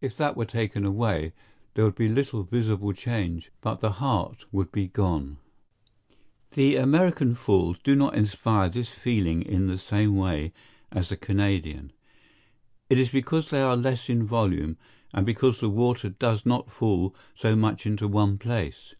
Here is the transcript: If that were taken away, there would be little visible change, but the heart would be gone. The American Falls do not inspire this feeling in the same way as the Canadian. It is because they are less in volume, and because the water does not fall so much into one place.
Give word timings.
If 0.00 0.16
that 0.16 0.38
were 0.38 0.46
taken 0.46 0.86
away, 0.86 1.34
there 1.74 1.84
would 1.84 1.96
be 1.96 2.08
little 2.08 2.44
visible 2.44 2.94
change, 2.94 3.50
but 3.60 3.80
the 3.80 3.90
heart 3.92 4.46
would 4.50 4.72
be 4.72 4.88
gone. 4.88 5.36
The 6.52 6.76
American 6.76 7.34
Falls 7.34 7.78
do 7.80 7.94
not 7.94 8.14
inspire 8.14 8.70
this 8.70 8.88
feeling 8.88 9.42
in 9.42 9.66
the 9.66 9.76
same 9.76 10.16
way 10.16 10.54
as 10.90 11.10
the 11.10 11.16
Canadian. 11.18 11.92
It 12.88 12.96
is 12.98 13.10
because 13.10 13.50
they 13.50 13.60
are 13.60 13.76
less 13.76 14.08
in 14.08 14.24
volume, 14.26 14.78
and 15.12 15.26
because 15.26 15.60
the 15.60 15.68
water 15.68 16.08
does 16.08 16.46
not 16.46 16.72
fall 16.72 17.14
so 17.34 17.54
much 17.54 17.84
into 17.84 18.08
one 18.08 18.38
place. 18.38 18.94